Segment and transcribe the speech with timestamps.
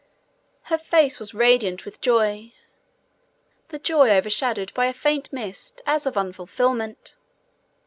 [0.63, 2.53] Her face was radiant with joy,
[3.69, 7.17] the joy overshadowed by a faint mist as of unfulfilment.